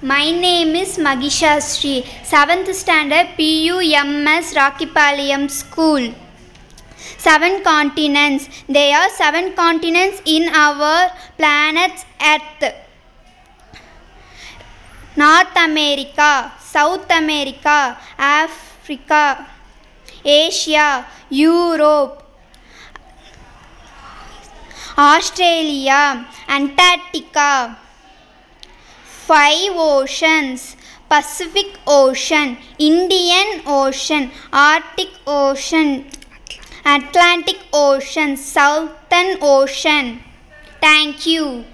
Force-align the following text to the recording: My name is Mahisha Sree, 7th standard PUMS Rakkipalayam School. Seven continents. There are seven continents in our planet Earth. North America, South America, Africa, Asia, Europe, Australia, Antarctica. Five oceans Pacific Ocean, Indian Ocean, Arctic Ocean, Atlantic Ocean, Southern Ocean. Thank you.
My 0.00 0.30
name 0.30 0.76
is 0.76 0.96
Mahisha 0.96 1.60
Sree, 1.60 2.04
7th 2.22 2.72
standard 2.72 3.34
PUMS 3.36 4.54
Rakkipalayam 4.54 5.50
School. 5.50 6.14
Seven 7.16 7.64
continents. 7.64 8.48
There 8.68 8.96
are 8.96 9.08
seven 9.10 9.54
continents 9.56 10.22
in 10.24 10.54
our 10.54 11.10
planet 11.36 12.04
Earth. 12.22 12.76
North 15.16 15.56
America, 15.56 16.52
South 16.60 17.10
America, 17.10 17.98
Africa, 18.16 19.48
Asia, 20.24 21.04
Europe, 21.28 22.22
Australia, 24.96 26.24
Antarctica. 26.48 27.78
Five 29.28 29.72
oceans 29.76 30.74
Pacific 31.10 31.78
Ocean, 31.86 32.56
Indian 32.78 33.60
Ocean, 33.66 34.30
Arctic 34.50 35.10
Ocean, 35.26 36.06
Atlantic 36.82 37.58
Ocean, 37.70 38.38
Southern 38.38 39.36
Ocean. 39.42 40.20
Thank 40.80 41.26
you. 41.26 41.64